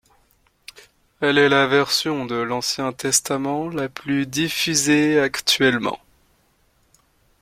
[1.19, 5.99] Elle est la version de l'Ancien Testament la plus diffusée actuellement.